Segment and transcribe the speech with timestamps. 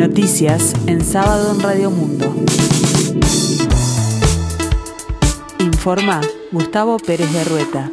[0.00, 2.34] Noticias en sábado en Radio Mundo.
[5.58, 7.92] Informa Gustavo Pérez de Rueta.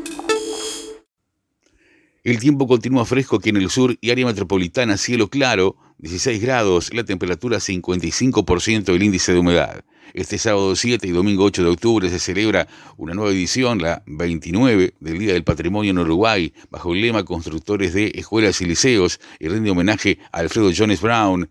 [2.24, 6.94] El tiempo continúa fresco aquí en el sur y área metropolitana, cielo claro, 16 grados,
[6.94, 9.84] la temperatura 55% del índice de humedad.
[10.14, 14.94] Este sábado 7 y domingo 8 de octubre se celebra una nueva edición, la 29
[15.02, 19.50] del Día del Patrimonio en Uruguay, bajo el lema Constructores de Escuelas y Liceos y
[19.50, 21.50] rinde homenaje a Alfredo Jones Brown,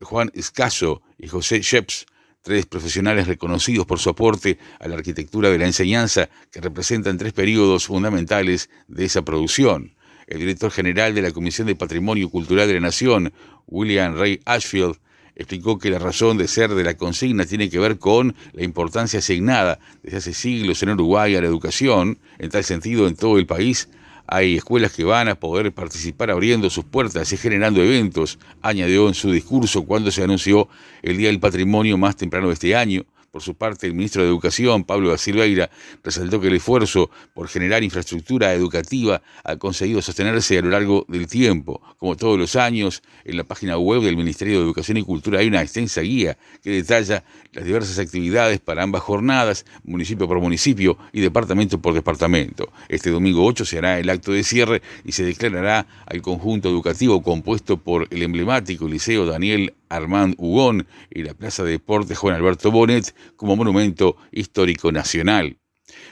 [0.00, 2.06] Juan Escaso y José Sheps,
[2.42, 7.32] tres profesionales reconocidos por su aporte a la arquitectura de la enseñanza que representan tres
[7.32, 9.94] periodos fundamentales de esa producción
[10.28, 13.32] el director general de la Comisión de Patrimonio Cultural de la Nación,
[13.66, 14.96] William Ray Ashfield,
[15.34, 19.20] explicó que la razón de ser de la consigna tiene que ver con la importancia
[19.20, 23.46] asignada desde hace siglos en Uruguay a la educación, en tal sentido en todo el
[23.46, 23.88] país.
[24.30, 29.14] Hay escuelas que van a poder participar abriendo sus puertas y generando eventos, añadió en
[29.14, 30.68] su discurso cuando se anunció
[31.00, 33.06] el Día del Patrimonio más temprano de este año.
[33.30, 35.70] Por su parte, el ministro de Educación, Pablo da Silveira,
[36.02, 41.26] resaltó que el esfuerzo por generar infraestructura educativa ha conseguido sostenerse a lo largo del
[41.26, 41.82] tiempo.
[41.98, 45.48] Como todos los años, en la página web del Ministerio de Educación y Cultura hay
[45.48, 51.20] una extensa guía que detalla las diversas actividades para ambas jornadas, municipio por municipio y
[51.20, 52.72] departamento por departamento.
[52.88, 57.22] Este domingo 8 se hará el acto de cierre y se declarará al conjunto educativo
[57.22, 62.70] compuesto por el emblemático Liceo Daniel Armand Hugón y la Plaza de Deportes Juan Alberto
[62.70, 65.58] Bonet como monumento histórico nacional.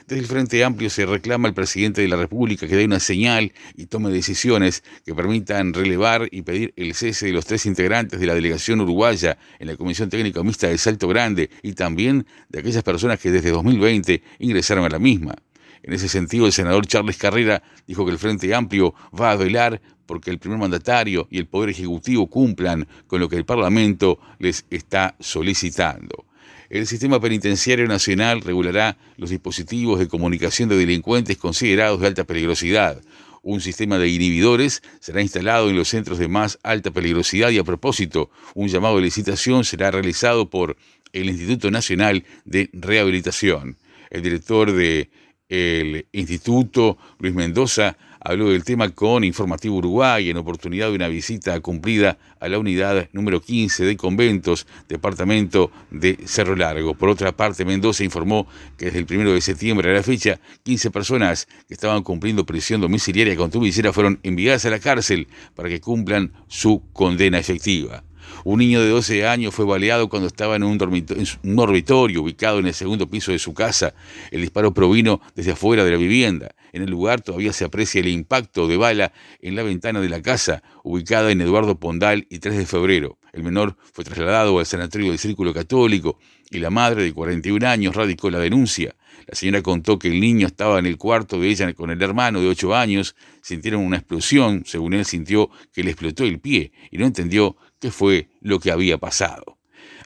[0.07, 3.53] Desde el Frente Amplio se reclama al presidente de la República que dé una señal
[3.75, 8.25] y tome decisiones que permitan relevar y pedir el cese de los tres integrantes de
[8.25, 12.83] la delegación uruguaya en la Comisión Técnica Mixta de Salto Grande y también de aquellas
[12.83, 15.35] personas que desde 2020 ingresaron a la misma.
[15.83, 19.81] En ese sentido, el senador Charles Carrera dijo que el Frente Amplio va a velar
[20.07, 24.65] porque el primer mandatario y el Poder Ejecutivo cumplan con lo que el Parlamento les
[24.71, 26.25] está solicitando.
[26.69, 33.01] El sistema penitenciario nacional regulará los dispositivos de comunicación de delincuentes considerados de alta peligrosidad.
[33.41, 37.63] Un sistema de inhibidores será instalado en los centros de más alta peligrosidad y a
[37.63, 40.75] propósito, un llamado de licitación será realizado por
[41.13, 43.77] el Instituto Nacional de Rehabilitación.
[44.09, 45.09] El director de
[45.49, 51.57] el Instituto Luis Mendoza habló del tema con Informativo Uruguay en oportunidad de una visita
[51.61, 56.93] cumplida a la unidad número 15 de conventos, departamento de Cerro Largo.
[56.93, 58.45] Por otra parte, Mendoza informó
[58.77, 62.81] que desde el 1 de septiembre a la fecha, 15 personas que estaban cumpliendo prisión
[62.81, 68.03] domiciliaria con tubicera fueron enviadas a la cárcel para que cumplan su condena efectiva.
[68.43, 72.73] Un niño de 12 años fue baleado cuando estaba en un, dormitorio, ubicado en el
[72.73, 73.93] segundo piso de su casa.
[74.31, 76.55] El disparo provino desde afuera de la vivienda.
[76.73, 80.21] En el lugar todavía se aprecia el impacto de bala en la ventana de la
[80.21, 83.17] casa, ubicada en Eduardo Pondal y 3 de febrero.
[83.33, 86.17] El menor fue trasladado al sanatorio del Círculo Católico
[86.49, 88.95] y la madre de 41 años radicó la denuncia.
[89.27, 92.39] La señora contó que el niño estaba en el cuarto de ella con el hermano
[92.39, 96.97] de 8 años, sintieron una explosión, según él sintió que le explotó el pie y
[96.97, 99.57] no entendió qué fue lo que había pasado.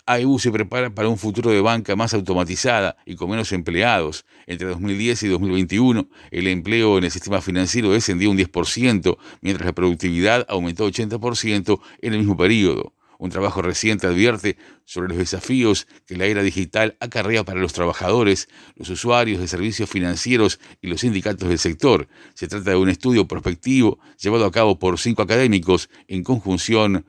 [0.07, 4.25] AEU se prepara para un futuro de banca más automatizada y con menos empleados.
[4.47, 9.73] Entre 2010 y 2021, el empleo en el sistema financiero descendió un 10%, mientras la
[9.73, 12.95] productividad aumentó 80% en el mismo periodo.
[13.21, 18.49] Un trabajo reciente advierte sobre los desafíos que la era digital acarrea para los trabajadores,
[18.75, 22.07] los usuarios de servicios financieros y los sindicatos del sector.
[22.33, 27.05] Se trata de un estudio prospectivo llevado a cabo por cinco académicos en conjunción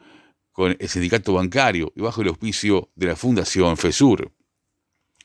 [0.52, 4.30] con el sindicato bancario y bajo el auspicio de la Fundación FESUR.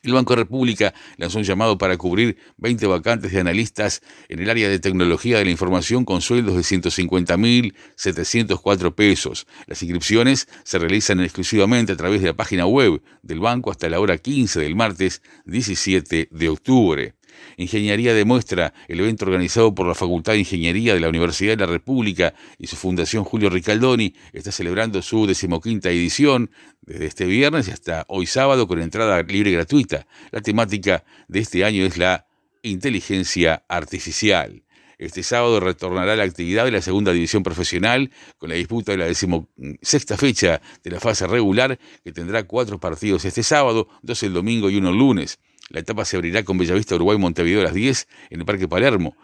[0.02, 4.68] El Banco República lanzó un llamado para cubrir 20 vacantes de analistas en el área
[4.68, 9.46] de tecnología de la información con sueldos de 150.704 pesos.
[9.66, 14.00] Las inscripciones se realizan exclusivamente a través de la página web del banco hasta la
[14.00, 17.17] hora 15 del martes 17 de octubre.
[17.56, 21.72] Ingeniería demuestra el evento organizado por la Facultad de Ingeniería de la Universidad de la
[21.72, 26.50] República y su Fundación Julio Ricaldoni está celebrando su decimoquinta edición
[26.82, 30.06] desde este viernes hasta hoy sábado con entrada libre y gratuita.
[30.30, 32.26] La temática de este año es la
[32.62, 34.62] inteligencia artificial.
[34.98, 39.06] Este sábado retornará la actividad de la segunda división profesional con la disputa de la
[39.06, 44.68] decimosexta fecha de la fase regular que tendrá cuatro partidos este sábado, dos el domingo
[44.68, 45.38] y uno el lunes.
[45.68, 49.16] La etapa se abrirá con Bellavista Uruguay Montevideo a las 10 en el Parque Palermo.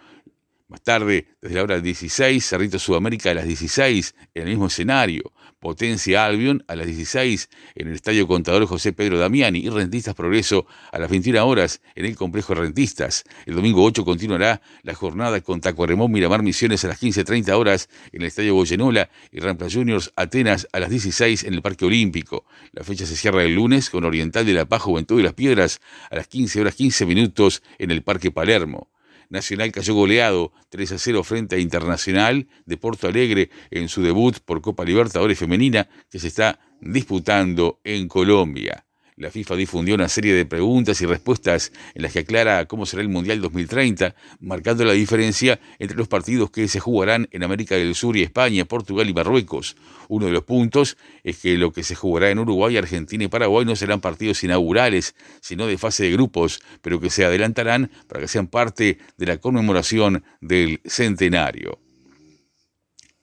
[0.67, 5.35] Más tarde, desde la hora 16, Cerrito Sudamérica a las 16 en el mismo escenario.
[5.61, 10.67] Potencia Albion a las 16 en el Estadio Contador José Pedro Damiani y Rentistas Progreso
[10.91, 13.25] a las 21 horas en el Complejo Rentistas.
[13.45, 18.23] El domingo 8 continuará la jornada con Tacuaremón Miramar Misiones a las 15.30 horas en
[18.23, 22.47] el Estadio Goyenola y Rampla Juniors Atenas a las 16 en el Parque Olímpico.
[22.73, 25.83] La fecha se cierra el lunes con Oriental de la Paz Juventud y las Piedras
[26.11, 28.94] a las 15 horas 15 minutos en el Parque Palermo.
[29.35, 34.39] Nacional cayó goleado 3 a 0 frente a Internacional de Porto Alegre en su debut
[34.45, 38.84] por Copa Libertadores Femenina que se está disputando en Colombia.
[39.17, 43.01] La FIFA difundió una serie de preguntas y respuestas en las que aclara cómo será
[43.01, 47.95] el Mundial 2030, marcando la diferencia entre los partidos que se jugarán en América del
[47.95, 49.77] Sur y España, Portugal y Marruecos.
[50.09, 53.65] Uno de los puntos es que lo que se jugará en Uruguay, Argentina y Paraguay
[53.65, 58.29] no serán partidos inaugurales, sino de fase de grupos, pero que se adelantarán para que
[58.29, 61.79] sean parte de la conmemoración del centenario.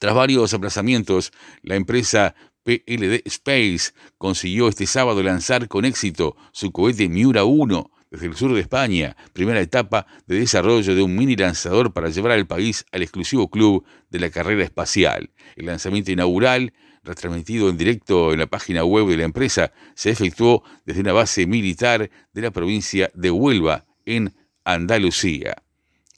[0.01, 2.33] Tras varios aplazamientos, la empresa
[2.63, 8.53] PLD Space consiguió este sábado lanzar con éxito su cohete Miura 1 desde el sur
[8.53, 13.01] de España, primera etapa de desarrollo de un mini lanzador para llevar al país al
[13.01, 15.31] exclusivo club de la carrera espacial.
[15.55, 16.73] El lanzamiento inaugural,
[17.03, 21.47] retransmitido en directo en la página web de la empresa, se efectuó desde una base
[21.47, 24.33] militar de la provincia de Huelva, en
[24.65, 25.55] Andalucía.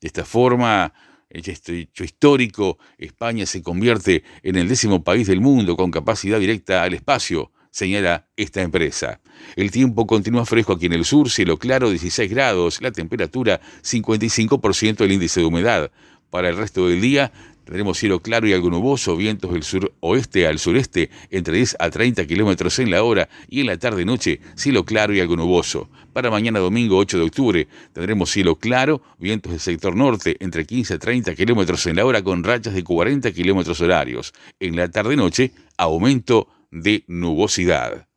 [0.01, 0.93] De esta forma,
[1.33, 6.83] este hecho histórico, España se convierte en el décimo país del mundo con capacidad directa
[6.83, 9.19] al espacio, señala esta empresa.
[9.55, 15.01] El tiempo continúa fresco aquí en el sur, cielo claro 16 grados, la temperatura 55%
[15.01, 15.91] el índice de humedad.
[16.29, 17.31] Para el resto del día
[17.65, 22.25] Tendremos cielo claro y algo nuboso, vientos del suroeste al sureste entre 10 a 30
[22.25, 25.89] kilómetros en la hora y en la tarde-noche cielo claro y algo nuboso.
[26.11, 30.95] Para mañana domingo 8 de octubre tendremos cielo claro, vientos del sector norte entre 15
[30.95, 34.33] a 30 kilómetros en la hora con rachas de 40 kilómetros horarios.
[34.59, 38.07] En la tarde-noche, aumento de nubosidad.